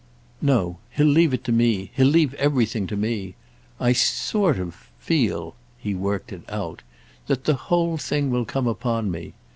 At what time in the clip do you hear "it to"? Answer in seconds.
1.31-1.51